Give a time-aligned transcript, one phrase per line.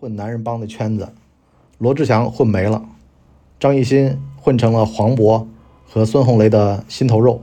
[0.00, 1.08] 混男人帮的圈子，
[1.78, 2.80] 罗志祥混没了，
[3.58, 5.44] 张艺兴混成了黄渤
[5.88, 7.42] 和孙红雷的心头肉。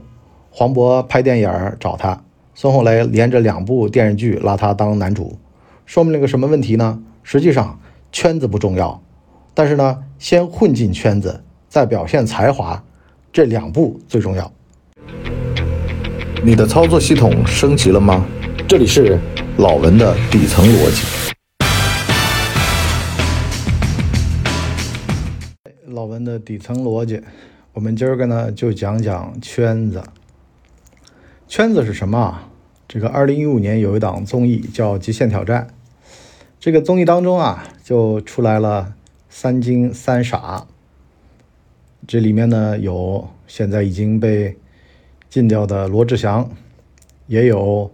[0.50, 2.22] 黄渤拍电影找他，
[2.54, 5.36] 孙红雷连着两部电视剧拉他当男主，
[5.84, 6.98] 说明了个什么问题呢？
[7.22, 7.78] 实际上
[8.10, 9.02] 圈子不重要，
[9.52, 12.82] 但是呢，先混进圈子，再表现才华，
[13.30, 14.50] 这两步最重要。
[16.42, 18.24] 你的操作系统升级了吗？
[18.66, 19.18] 这里是
[19.58, 21.25] 老文的底层逻辑。
[26.06, 27.20] 老文的底层逻辑，
[27.72, 30.04] 我们今儿个呢就讲讲圈子。
[31.48, 32.42] 圈子是什么？
[32.86, 35.66] 这个二零一五年有一档综艺叫《极限挑战》，
[36.60, 38.94] 这个综艺当中啊就出来了
[39.28, 40.68] 三金三傻，
[42.06, 44.56] 这里面呢有现在已经被。
[45.28, 46.48] 禁掉的罗志祥，
[47.26, 47.90] 也有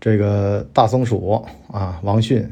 [0.00, 2.46] 这个大松鼠啊，王迅，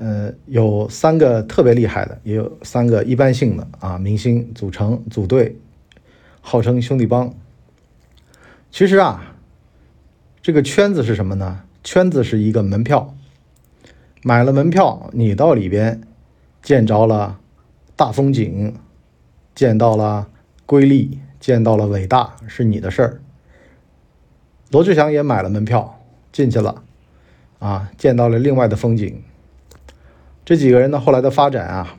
[0.00, 5.56] 呃，有三个特别厉害的，也有三个一般性的啊，明星组成组队，
[6.40, 7.34] 号称兄弟帮。
[8.70, 9.36] 其实啊，
[10.40, 11.64] 这个圈子是什么呢？
[11.82, 13.14] 圈子是一个门票，
[14.22, 16.00] 买了门票，你到里边
[16.62, 17.40] 见着了
[17.96, 18.74] 大风景，
[19.54, 20.28] 见到了
[20.64, 21.18] 瑰丽。
[21.40, 23.20] 见到了伟大是你的事儿。
[24.72, 26.00] 罗志祥也买了门票
[26.32, 26.82] 进去了，
[27.60, 29.22] 啊，见到了另外的风景。
[30.48, 31.98] 这几个人呢，后来的发展啊，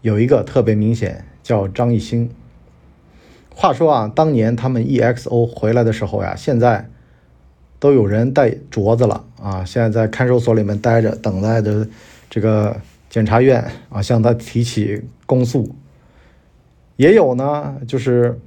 [0.00, 2.28] 有一个特别明显，叫张艺兴。
[3.54, 6.90] 话说啊，当年他们 EXO 回来的时候呀，现在
[7.78, 11.86] 都有人带镯子了啊，现在在看守所里面待着，等待着
[12.28, 15.72] 这个检察院啊向他提起公诉。
[16.96, 18.40] 也有呢，就是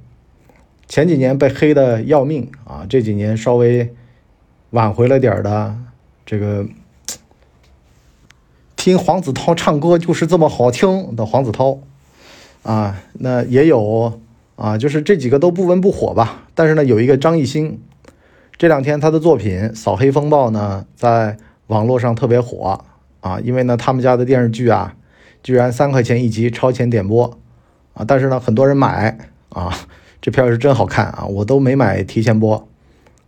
[0.86, 3.94] 前几年被黑的要命啊，这几年稍微
[4.72, 5.74] 挽回了点的，
[6.26, 6.66] 这个
[8.80, 11.82] 听黄子韬唱歌就是这么好听的黄子韬
[12.62, 14.18] 啊，那也有
[14.56, 16.48] 啊，就是这几个都不温不火吧。
[16.54, 17.78] 但是呢，有一个张艺兴，
[18.56, 21.36] 这两天他的作品《扫黑风暴》呢，在
[21.66, 22.82] 网络上特别火
[23.20, 24.94] 啊，因为呢，他们家的电视剧啊，
[25.42, 27.38] 居然三块钱一集超前点播。
[27.92, 29.18] 啊，但是呢，很多人买
[29.50, 29.70] 啊，
[30.22, 32.66] 这片是真好看啊，我都没买提前播，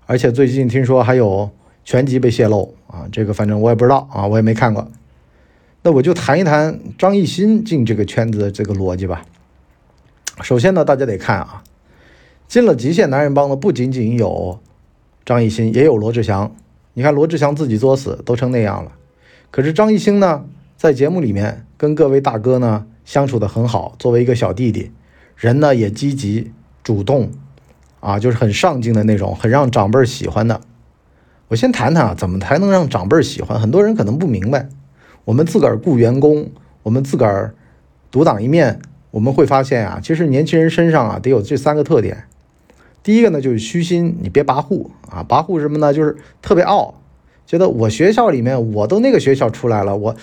[0.06, 1.50] 而且最近听说还有
[1.84, 4.90] 全集被泄露啊，这个反正我也不知道啊，我也没看过。
[5.82, 9.25] 那我就谈一谈张艺兴进这个圈子的这个逻辑吧。
[10.41, 11.62] 首先呢，大家得看啊，
[12.48, 14.60] 进了极限男人帮的不仅仅有
[15.25, 16.54] 张艺兴，也有罗志祥。
[16.94, 18.93] 你看罗志祥自己作死都成那样了，
[19.50, 20.44] 可是张艺兴呢，
[20.76, 22.87] 在节目里面跟各位大哥呢。
[23.04, 24.93] 相处的很好，作为一个小弟弟，
[25.34, 26.53] 人呢也积极
[26.84, 27.32] 主动，
[27.99, 30.60] 啊，就是很上进的那种，很让长辈喜欢的。
[31.49, 33.60] 我先谈谈啊，怎么才能让长辈喜欢？
[33.60, 34.69] 很多人可能不明白。
[35.24, 36.50] 我们自个儿雇员工，
[36.82, 37.54] 我们自个儿
[38.10, 42.24] 独当一面，我们会发现啊，其实年轻人身上啊得有这三个特点。
[43.02, 45.92] 第一个呢就是虚心，你别跋扈啊，跋扈什么呢？
[45.92, 46.94] 就是特别傲，
[47.46, 50.16] 觉得我学校里面我都那个学校出来了，我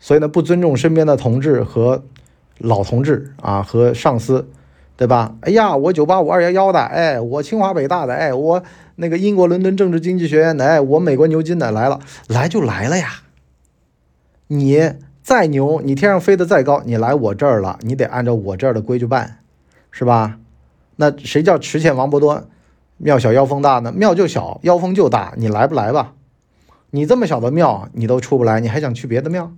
[0.00, 2.02] 所以呢不尊重身边的同志和。
[2.58, 4.48] 老同志啊，和上司，
[4.96, 5.36] 对吧？
[5.42, 8.62] 哎呀，我九八五二幺幺的，哎，我清华北大的，哎，我
[8.94, 13.08] 那个英国伦敦政治经济学院的，哎，我美国牛津的，来了，来就来了呀。
[14.48, 14.92] 你
[15.22, 19.38] 再牛，你天上飞得再高，你来我这儿了，你得按照我这儿的规矩办，
[19.90, 20.38] 是吧？
[20.96, 22.48] 那谁叫池浅王伯多，
[22.96, 23.92] 庙小妖风大呢？
[23.92, 26.14] 庙就小，妖风就大，你来不来吧？
[26.90, 29.52] 你这么小的庙，你都出不来，你还想去别的庙？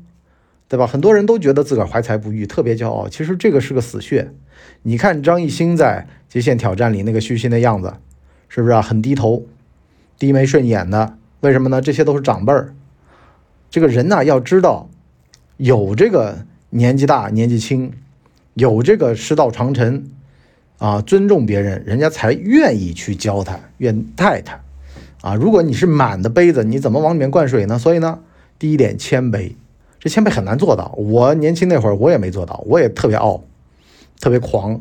[0.68, 0.86] 对吧？
[0.86, 3.08] 很多人都觉得自个儿怀才不遇，特别骄傲。
[3.08, 4.30] 其实这个是个死穴。
[4.82, 7.94] 你看张艺兴在《极限挑战》里那个虚心的样子，
[8.48, 8.82] 是不是啊？
[8.82, 9.44] 很低头，
[10.18, 11.14] 低眉顺眼的。
[11.40, 11.80] 为什么呢？
[11.80, 12.74] 这些都是长辈儿。
[13.70, 14.88] 这个人呢，要知道
[15.56, 17.92] 有这个年纪大、年纪轻，
[18.54, 20.08] 有这个师道长成
[20.78, 24.60] 啊，尊重别人，人家才愿意去教他，愿带他
[25.20, 25.34] 啊。
[25.34, 27.78] 如果你是满的杯子，你怎么往里面灌水呢？
[27.78, 28.20] 所以呢，
[28.58, 29.52] 第一点谦卑。
[30.00, 33.42] 这谦卑很难做到，我年轻那会儿我也没做到，我也特别傲，
[34.20, 34.80] 特别狂，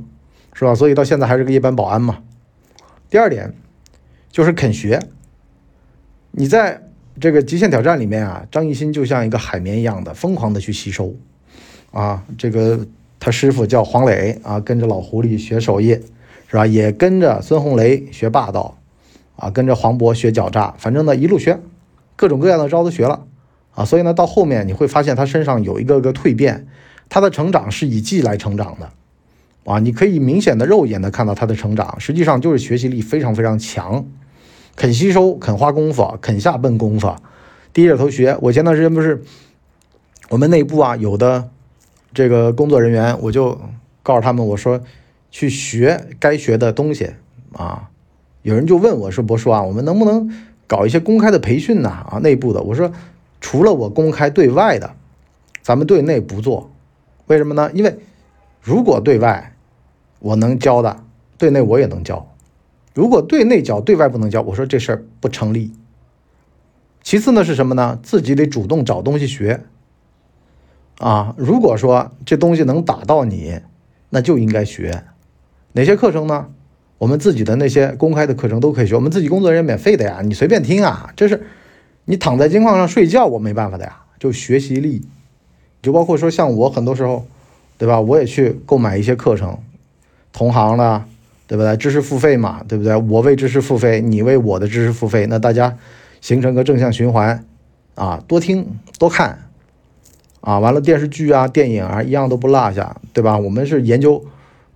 [0.54, 0.76] 是吧？
[0.76, 2.20] 所以到现在还是个一般保安嘛。
[3.10, 3.56] 第二点
[4.32, 5.00] 就是肯学。
[6.32, 6.87] 你在
[7.20, 11.16] 这个极限挑战里面啊，张艺兴就像一个海绵一样的疯狂的去吸收，
[11.92, 12.80] 啊，这个
[13.20, 15.90] 他师傅叫黄磊啊，跟着老狐狸学手艺，
[16.48, 16.66] 是吧？
[16.66, 18.78] 也跟着孙红雷学霸道，
[19.36, 21.60] 啊，跟着黄渤学狡诈，反正呢一路学，
[22.16, 23.26] 各种各样的招都学了。
[23.74, 26.66] 啊，所以呢，到后面你会发现他身上有一个个蜕变，
[27.10, 28.90] 他的成长是以技来成长的，
[29.72, 34.04] 啊，你可以明显的肉眼的看到他的成长，实际上就是学习力非常非常强，
[34.78, 37.16] 肯吸收，肯花功夫，肯下笨功夫，
[37.74, 38.38] 低着头学。
[38.42, 39.24] 我前段时间不是
[40.30, 41.50] 我们内部啊，有的
[42.14, 43.60] 这个工作人员，我就
[44.04, 44.80] 告诉他们，我说
[45.32, 47.14] 去学该学的东西
[47.54, 47.90] 啊。
[48.44, 50.32] 有人就问我说：“博叔啊，我们能不能
[50.68, 51.90] 搞一些公开的培训呢？
[51.90, 52.94] 啊，内部的。”我说
[53.42, 54.94] ：“除了我公开对外的，
[55.64, 56.70] 咱们对内不做。
[57.26, 57.72] 为什么呢？
[57.74, 57.98] 因为
[58.62, 59.56] 如果对外
[60.20, 61.04] 我能教的，
[61.40, 62.32] 对内我也能教。
[62.98, 65.72] 如果对内教，对外不能教，我说这事儿不成立。
[67.04, 68.00] 其次呢是什么呢？
[68.02, 69.66] 自己得主动找东西学。”
[70.98, 73.60] 啊，如果说这东西能打到你，
[74.10, 75.04] 那就应该学。
[75.74, 76.48] 哪些课程呢？
[76.98, 81.14] 我们自己的那些公开的课程都可以学，我们自己工作人员免费的呀，你随便听啊。
[81.16, 81.46] 这是
[82.06, 84.02] 你躺在金矿上睡觉，我没办法的呀。
[84.18, 85.08] 就学习力，
[85.84, 87.28] 就包括说像我很多时候，
[87.78, 88.02] 对吧？
[88.02, 89.60] 我也去购买一些课程，
[90.34, 91.06] 同行的，
[91.48, 91.76] 对不对？
[91.78, 92.96] 知识付费嘛，对不对？
[92.96, 95.76] 我为知识付费，你为我的知识付费，那大家
[96.22, 97.44] 形成个正向循环
[97.96, 99.44] 啊，多听多看。
[100.42, 103.38] 啊，完了，电视剧啊、电影啊，一样都不落下，对吧？
[103.38, 104.24] 我们是研究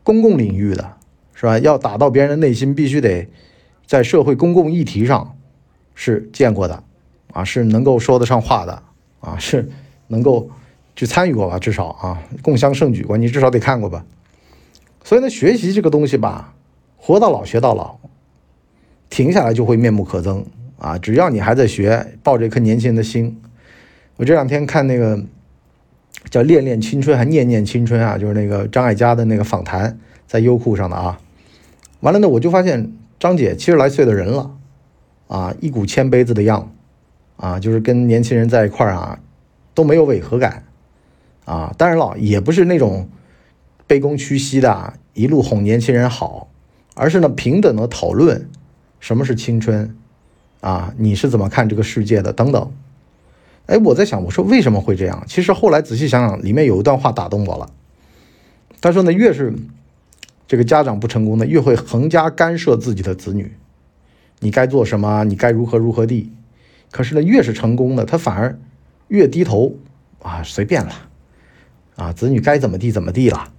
[0.04, 0.94] 公共领域的，
[1.34, 1.58] 是吧？
[1.60, 3.30] 要打到别人的内心，必须得
[3.86, 5.38] 在社会公共议题上
[5.96, 6.84] 是见过的，
[7.32, 8.84] 啊，是能够说得上话的，
[9.22, 9.70] 啊，是
[10.08, 10.50] 能够
[10.94, 11.58] 去参与过吧？
[11.58, 14.04] 至少啊，共襄盛举过，你至少得看过吧？
[15.06, 16.54] 所以呢，学习这个东西吧，
[17.02, 17.98] 活到老学到老，
[19.10, 20.46] 停下来就会面目可憎
[20.78, 20.98] 啊！
[20.98, 23.42] 只要你还在学，抱着一颗年轻人的心，
[24.16, 25.22] 我这两天看那个。
[26.30, 31.20] 叫恋恋青春还念念青春啊，就是那个张艾嘉的那个访谈，在优酷上的啊。
[32.02, 34.52] 完了呢，我就发现张姐七十来岁的人了，
[35.28, 39.20] 啊，一股谦卑子的样子，啊，就是跟年轻人在一块儿啊，
[39.74, 40.64] 都没有违和感，
[41.46, 43.10] 啊，当然了，也不是那种
[43.88, 46.50] 卑躬屈膝的，一路哄年轻人好，
[46.96, 48.50] 而是呢平等的讨论
[49.00, 49.96] 什么是青春，
[50.60, 52.72] 啊，你是怎么看这个世界的等等。
[53.68, 55.24] 哎，我在想，我说为什么会这样？
[55.28, 57.70] 其实后来仔细想想，里面有一段话打动我了。
[58.82, 59.54] 他说呢，越是
[60.48, 63.54] 这个家长不成功的，越会横加干涉自己的子女。
[64.40, 65.24] 你该做什么？
[65.24, 66.32] 你该如何如何地？
[66.90, 68.60] 可是呢，越是成功的，他反而
[69.08, 69.78] 越低头
[70.22, 70.92] 啊，随便了
[71.96, 73.54] 啊，子女该怎么地怎么地了，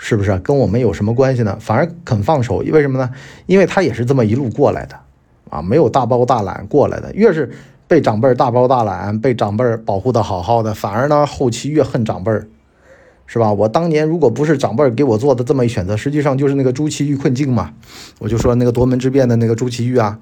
[0.00, 0.38] 是不是？
[0.38, 1.58] 跟我们有什么关系呢？
[1.60, 3.10] 反而肯放手，为什么呢？
[3.46, 4.96] 因为他也是这么一路过来的
[5.50, 7.12] 啊，没有大包大揽过来的。
[7.14, 7.50] 越是
[7.88, 12.30] 被长辈大包大揽，被长辈保护的好好的，反而呢后期越恨长辈，
[13.26, 13.52] 是吧？
[13.52, 17.72] 我当年如果不是长辈给我做的这么一选择，实际上就是那个朱祁钰困境嘛。
[18.20, 20.18] 我就说那个夺门之变的那个朱祁钰啊，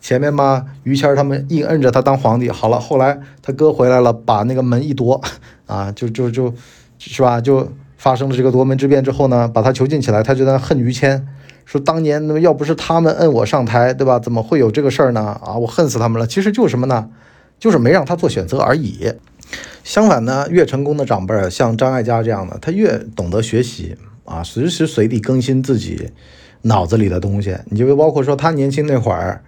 [0.00, 5.20] 前面嘛于谦他们硬摁着他当皇帝，好了，后来他哥回来了，把那个门一夺，
[5.66, 6.54] 啊，就就就，
[6.98, 7.40] 是吧？
[7.40, 11.28] 就发生了这个夺门之变之后呢，把他囚禁起来，他就在恨于谦。
[11.66, 14.18] 说当年要不是他们摁我上台，对吧？
[14.18, 15.38] 怎么会有这个事儿呢？
[15.44, 16.26] 啊，我恨死他们了。
[16.26, 17.10] 其实就是什么呢？
[17.58, 19.12] 就是没让他做选择而已。
[19.84, 26.10] 相反呢，越成功的长辈儿，像张艾嘉这样的，他越懂得学习啊，随时随地更新自己
[26.62, 27.58] 脑子里的东西。
[27.66, 29.42] 你就包括说他年轻那会儿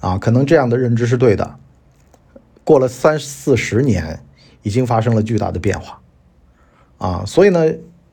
[0.00, 1.54] 啊，可能这样的认知是对的。
[2.64, 4.24] 过了三四十年，
[4.62, 6.00] 已经发生了巨大的变化
[6.98, 7.66] 啊，所以呢。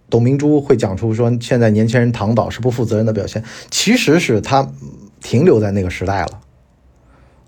[0.10, 4.72] 董明珠会讲出说，现在年轻人躺倒是不负责任的表现，其实是他
[5.22, 6.40] 停留在那个时代了，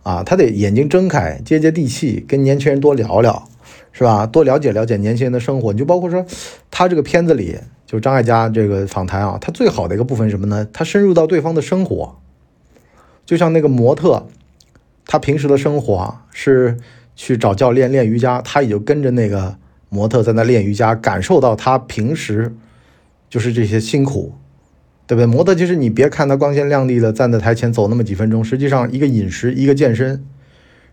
[0.03, 3.47] 啊，他得眼睛睁开，接接地气，跟年轻人多聊聊，
[3.93, 4.25] 是吧？
[4.25, 5.71] 多了解了解年轻人的生活。
[5.71, 6.25] 你就包括说，
[6.69, 10.67] 他这个片子里，就是张艾嘉这个访谈啊，他最好的一个部分什么呢？
[10.73, 12.17] 他深入到对方的生活，
[13.25, 14.27] 就像那个模特，
[15.05, 16.77] 他平时的生活是
[17.15, 19.55] 去找教练练瑜伽，他也就跟着那个。
[19.89, 22.55] 模特在那练瑜伽，感受到他平时
[23.29, 24.33] 就是这些辛苦，
[25.07, 25.25] 对不对？
[25.25, 30.23] 模特其实你别看他光鲜亮丽的站在台前走那么几分钟，实际上一个饮食一个健身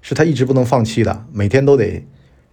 [0.01, 2.05] 是他一直不能放弃的，每天都得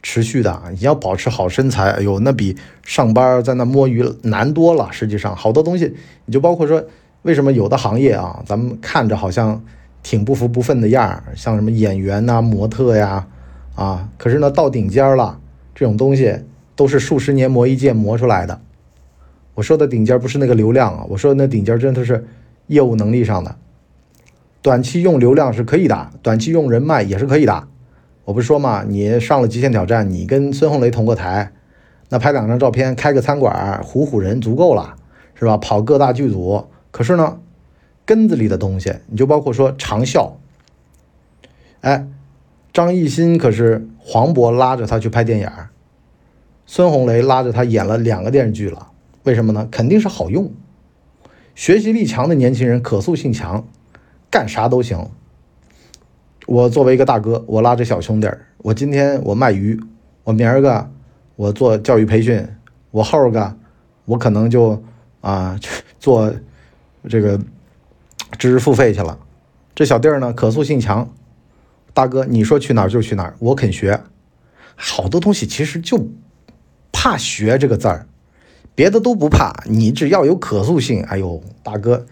[0.01, 0.61] 持续的。
[0.73, 4.89] 你要保持好身材，哎呦，那比上班在那摸鱼难多了。
[4.91, 5.95] 实际上好多东西，
[6.25, 6.83] 你就包括说，
[7.21, 9.63] 为什么有的行业啊，咱们看着好像
[10.01, 13.25] 挺不服不忿的样儿，像什么演员呐、模特呀，
[13.75, 15.39] 啊，可是呢到顶尖了。
[15.75, 16.39] 这种东西
[16.75, 18.61] 都是数十年磨一剑磨出来的。
[19.55, 22.25] 我说的顶尖不是那个流量啊，我说的那顶尖真的是
[22.67, 23.55] 业务能力上的。
[24.61, 27.67] 短期用流量是可以的，短期用人脉也是可以的。
[28.25, 31.51] 我不是说嘛，你上了极限挑战，你跟孙红雷同个台，
[32.09, 34.95] 那拍两张照片，开个餐馆，唬唬人足够了，
[35.35, 35.57] 是吧？
[35.57, 36.65] 跑各大剧组。
[36.89, 37.39] 可是呢，
[38.05, 40.37] 根子里的东西，你就包括说长效。
[41.81, 42.07] 哎。
[42.73, 45.47] 张艺兴可是黄渤拉着他去拍电影，
[46.65, 48.87] 孙红雷拉着他演了两个电视剧了。
[49.21, 49.67] 为什么呢？
[49.71, 50.51] 肯定是好用。
[51.53, 53.65] 学习力强的年轻人，可塑性强，
[54.31, 55.07] 干啥都行。
[56.47, 58.27] 我作为一个大哥，我拉着小兄弟，
[58.57, 59.79] 我今天我卖鱼，
[60.23, 60.89] 我明儿个
[61.35, 62.45] 我做教育培训，
[62.89, 63.55] 我后儿个
[64.05, 64.83] 我可能就
[65.21, 65.57] 啊
[65.99, 66.33] 做
[67.07, 67.39] 这个
[68.39, 69.19] 知识付费去了。
[69.75, 71.07] 这小弟儿呢，可塑性强，
[71.93, 74.01] 大哥你说去哪儿就去哪儿，我肯学。
[74.75, 76.07] 好多东西其实就
[76.91, 78.07] 怕学这个字儿，
[78.73, 82.05] 别的都不怕，你只要有可塑性，哎呦，大哥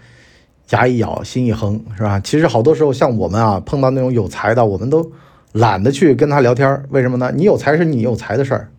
[0.69, 2.19] 牙一咬心一横，是吧？
[2.19, 5.11] 其实好多时候像我们啊，碰到那种有才的，我们都
[5.51, 7.31] 懒得去跟他聊天，为什么呢？
[7.35, 8.69] 你有才是你有才的事儿，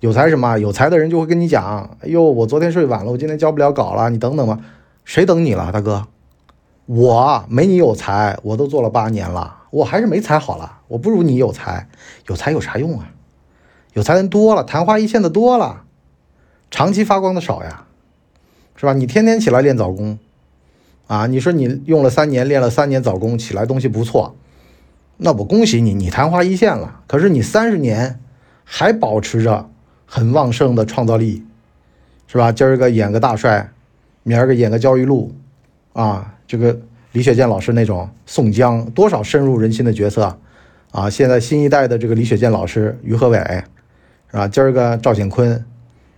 [0.00, 0.58] 有才什么？
[0.58, 4.58] 有才的人就会跟你讲，哎呦，我昨天睡晚了，我今天交不了稿了，你等等吧。
[5.04, 6.08] 谁等你了，大哥？
[6.88, 10.78] 我没你有才，我都做了八年了，我还是没才好了。
[10.88, 11.86] 我不如你有才，
[12.28, 13.10] 有才有啥用啊？
[13.92, 15.84] 有才人多了，昙花一现的多了，
[16.70, 17.84] 长期发光的少呀，
[18.74, 18.94] 是吧？
[18.94, 20.18] 你天天起来练早功，
[21.08, 24.34] 啊，你说你用了三年，练了三年早功，起来东西不错，
[25.18, 27.02] 那我恭喜你，你昙花一现了。
[27.06, 28.18] 可是你三十年
[28.64, 29.68] 还保持着
[30.06, 31.44] 很旺盛的创造力，
[32.26, 32.50] 是吧？
[32.50, 33.72] 今儿个演个大帅，
[34.22, 35.34] 明儿个演个焦裕禄，
[35.92, 36.36] 啊。
[36.48, 36.76] 这个
[37.12, 40.36] 李雪健老师那种宋江，多少深入人心的角色
[40.90, 41.08] 啊！
[41.08, 43.38] 现在新一代的这个李雪健老师，于和伟，
[44.30, 44.48] 是吧？
[44.48, 45.62] 今儿个赵显坤，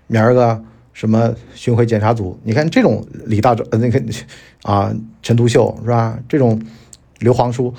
[0.07, 2.39] 明儿个什么巡回检查组？
[2.45, 4.01] 你看这种李大呃那个
[4.63, 6.17] 啊陈独秀是吧？
[6.29, 6.63] 这种
[7.19, 7.75] 刘皇叔，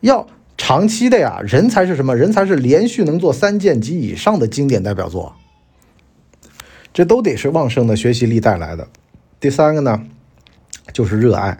[0.00, 2.16] 要长期的呀，人才是什么？
[2.16, 5.32] 人才是连续能做三件及以上的经典代表作，
[6.92, 8.88] 这都得是旺盛的学习力带来的。
[9.38, 10.02] 第三个呢，
[10.92, 11.56] 就是热爱。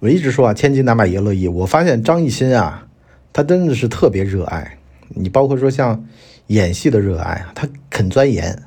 [0.00, 1.48] 我一直说啊，千金难买爷乐意。
[1.48, 2.86] 我发现张艺兴啊，
[3.32, 4.78] 他真的是特别热爱
[5.08, 6.04] 你，包括说像
[6.46, 8.62] 演戏的热爱啊，他肯钻研。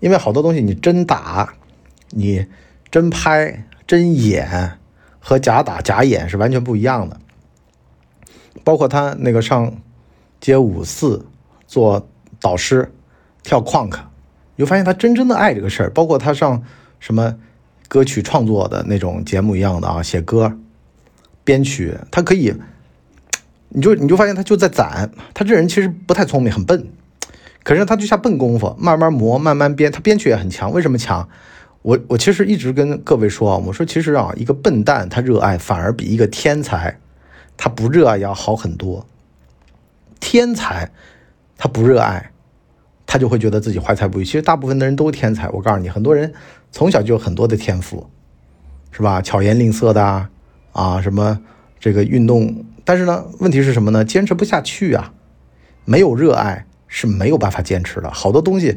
[0.00, 1.54] 因为好多东西你真打、
[2.10, 2.46] 你
[2.90, 4.78] 真拍、真演
[5.18, 7.18] 和假打假演是完全不一样的。
[8.62, 9.74] 包括他那个上
[10.40, 11.24] 街舞四
[11.66, 12.06] 做
[12.38, 12.92] 导师
[13.42, 13.96] 跳 Quank，
[14.56, 15.90] 你就发现他真正的爱这个事儿。
[15.90, 16.62] 包括他上
[17.00, 17.38] 什么。
[17.88, 20.58] 歌曲创作的那种节目一样的啊，写歌、
[21.44, 22.54] 编曲，他可以，
[23.68, 25.10] 你就你就发现他就在攒。
[25.32, 26.86] 他这人其实不太聪明，很笨，
[27.62, 29.92] 可是他就下笨功夫，慢慢磨，慢慢编。
[29.92, 31.28] 他编曲也很强，为什么强？
[31.82, 36.98] 我 我其实一直跟各位说啊，我说其实啊，一个笨蛋他热爱反而比一个天才
[37.56, 39.06] 他不热爱要好很多。
[40.18, 40.90] 天才
[41.58, 42.30] 他不热爱，
[43.04, 44.24] 他就会觉得自己怀才不遇。
[44.24, 46.32] 其实大部分的人都天才，我告诉你，很多人。
[46.74, 48.10] 从小就有很多的天赋，
[48.90, 49.22] 是吧？
[49.22, 50.28] 巧言令色的啊，
[50.72, 51.40] 啊，什么
[51.78, 54.04] 这个运动，但是呢，问题是什么呢？
[54.04, 55.14] 坚持不下去啊，
[55.84, 58.10] 没有热爱是没有办法坚持的。
[58.10, 58.76] 好多东西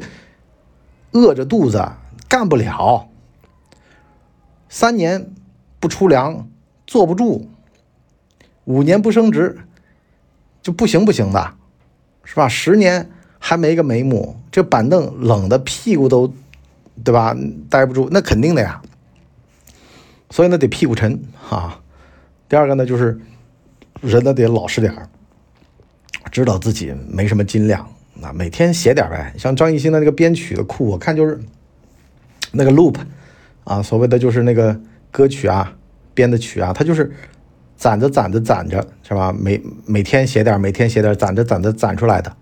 [1.10, 1.90] 饿着肚子
[2.28, 3.08] 干不了，
[4.68, 5.32] 三年
[5.80, 6.48] 不出粮
[6.86, 7.50] 坐不住，
[8.64, 9.58] 五年不升职
[10.62, 11.54] 就不行不行的，
[12.22, 12.46] 是吧？
[12.46, 16.32] 十年还没个眉目，这板凳冷的屁股都。
[17.04, 17.36] 对吧？
[17.70, 18.80] 待不住，那肯定的呀。
[20.30, 21.80] 所以呢，得屁股沉啊。
[22.48, 23.18] 第二个呢，就是
[24.00, 25.08] 人呢得老实点儿，
[26.30, 29.34] 知道自己没什么斤两，那每天写点呗。
[29.38, 31.38] 像张艺兴的那个编曲的库，我看就是
[32.52, 32.96] 那个 loop
[33.64, 34.78] 啊，所谓的就是那个
[35.10, 35.74] 歌曲啊，
[36.14, 37.12] 编的曲啊，他就是
[37.76, 39.32] 攒着攒着攒着，是吧？
[39.32, 42.34] 每每天写点，每天写点，攒着攒着攒出来的。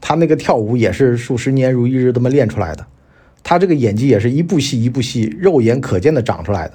[0.00, 2.86] 他那个跳舞也是数十年如一日这么练出来的。
[3.44, 6.74] 他这个演技也是一部戏一部戏肉眼可见的长出来的。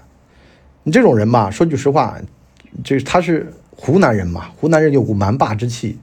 [0.83, 2.17] 你这种人吧，说句实话，
[2.83, 5.97] 就是他是湖南人嘛，湖南人有股蛮霸之气，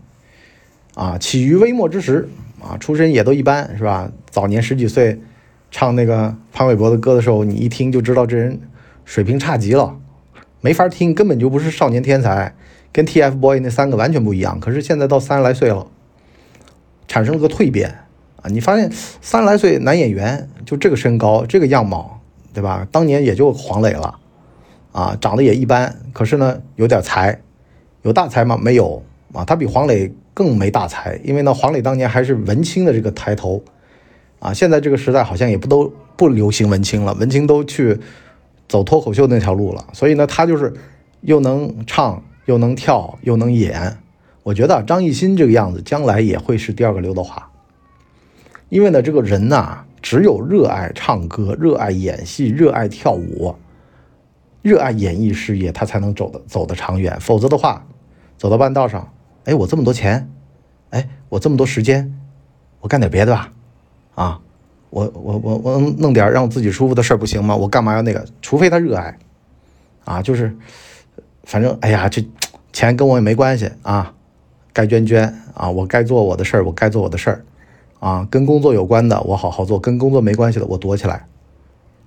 [0.94, 2.28] 啊，起于微末之时，
[2.60, 4.10] 啊，出身也都一般，是吧？
[4.28, 5.18] 早年十几岁
[5.70, 8.60] 唱那个潘玮柏的歌的时候，你一听就知道这人
[9.04, 9.96] 水平差极了，
[10.60, 12.54] 没法听，根本就不是少年天才，
[12.92, 14.58] 跟 TFBOY 那三个完全不一样。
[14.60, 15.86] 可是现在到三十来岁了，
[17.08, 18.05] 产生了个蜕变。
[18.42, 18.90] 啊你发现
[19.20, 22.20] 三十来岁男演员就这个身高这个样貌，
[22.52, 22.86] 对吧？
[22.90, 24.18] 当年也就黄磊了，
[24.92, 27.40] 啊，长得也一般，可是呢有点才，
[28.02, 28.58] 有大才吗？
[28.60, 29.02] 没有
[29.32, 33.62] 啊，他比黄磊更没大才，因为呢黄磊当年还是文青的这个抬头，
[34.38, 37.98] 啊，现在这个时代好像也不都不流行文青了，文青都去
[38.68, 40.72] 走脱口秀那条路了，所以呢他就是
[41.22, 43.98] 又能唱又能跳又能演，
[44.42, 47.45] 我觉得张艺兴这个样子将来也会是第二个刘德华。
[48.68, 53.54] 因为呢，这个人呐，只有热爱唱歌、热爱演戏、热爱跳舞、
[54.62, 57.16] 热爱演艺事业，他才能走的走得长远。
[57.20, 57.86] 否则的话，
[58.36, 59.12] 走到半道上，
[59.44, 60.28] 哎，我这么多钱，
[60.90, 62.12] 哎，我这么多时间，
[62.80, 63.52] 我干点别的吧，
[64.16, 64.40] 啊，
[64.90, 67.54] 我我我我弄点让自己舒服的事儿不行吗？
[67.54, 68.26] 我干嘛要那个？
[68.42, 69.16] 除非他热爱，
[70.04, 70.56] 啊，就是，
[71.44, 72.26] 反正哎呀，这
[72.72, 74.12] 钱跟我也没关系啊，
[74.72, 77.44] 该捐捐啊，我该做我的事儿，我该做我的事儿。
[77.98, 81.26] 啊，跟工作有关的我好好做，跟工作没关系的我躲起来，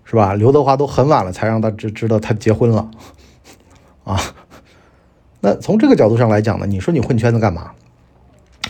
[0.06, 0.34] 是吧？
[0.34, 2.90] 刘德华都很晚了才让他知知道他结婚了，
[4.04, 4.20] 啊，
[5.42, 7.72] 那从这个角度上来讲呢，你说你混圈子干嘛？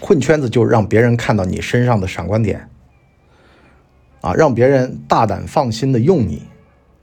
[0.01, 2.69] 混圈子就让别人看到你身上的闪光点，
[4.21, 6.43] 啊，让别人大胆放心的用你，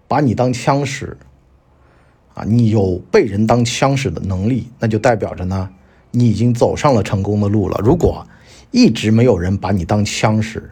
[0.08, 1.16] 把你当枪使，
[2.34, 5.68] 啊，你有被人当枪使的能力，那就代表着呢，
[6.10, 7.78] 你已经走上了成功的路了。
[7.84, 8.26] 如果
[8.70, 10.70] 一直没有人把你当枪使，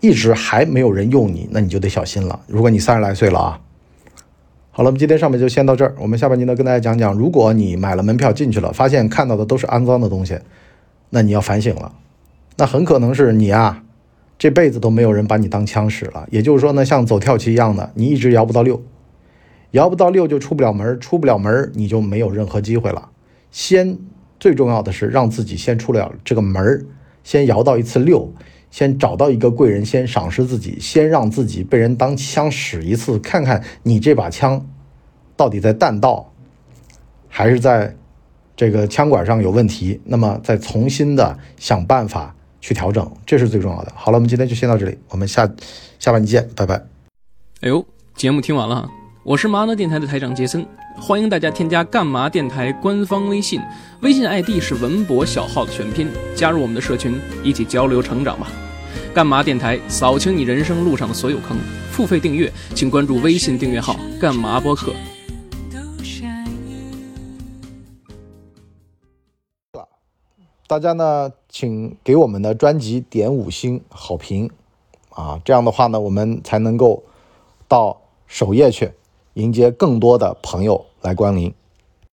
[0.00, 2.40] 一直还没有人用你，那你就得小心了。
[2.46, 3.60] 如果你三十来岁了啊，
[4.70, 5.94] 好了，我们今天上面就先到这儿。
[5.98, 10.38] 我们下半集呢，跟大家讲讲，如果你买了门票进去了，发现看到的都是肮脏的东西，
[11.10, 11.92] 那你要反省了。
[12.56, 13.82] 那很可能是你啊，
[14.38, 16.28] 这辈子都没有人把你当枪使了。
[16.30, 18.80] 也就是说呢，像走跳棋一样的，你一直摇不到六，
[19.72, 23.08] 摇不到六就出不了门，出不了门你就没有任何机会了。
[23.50, 23.98] 先。
[24.40, 26.84] 最重要的是让自己先出了这个门儿，
[27.22, 28.32] 先摇到一次六，
[28.70, 34.66] 先找到一个贵人，先赏识自己，先让自己被人当枪使一次，看看你这把枪
[35.36, 36.32] 到底在弹道
[37.28, 37.94] 还是在
[38.56, 43.92] 这个枪管上有问题，那么再重新的想办法去调整，这是最重要的。
[43.94, 45.48] 好了，我们今天就先到这里，我们下
[45.98, 46.74] 下半集见，拜拜。
[47.60, 48.90] 哎呦，节目听完了，
[49.30, 50.66] 我是麻辣电台的台长杰森。
[51.00, 53.60] 欢迎大家添加干嘛电台官方微信，
[54.00, 58.48] 微信 ID 是文博小号的全拼，加入我们的社群，一起交流成长吧。
[59.14, 61.56] 干嘛电台扫清你人生路上的所有坑，
[61.92, 64.92] 付费订阅请关注微信订阅号干嘛播客。
[70.66, 74.50] 大家呢，请给我们的专辑点五星好评
[75.10, 77.04] 啊，这样的话呢，我们才能够
[77.68, 77.96] 到
[78.26, 78.90] 首页去。
[79.34, 81.54] 迎接更多的朋友来光临。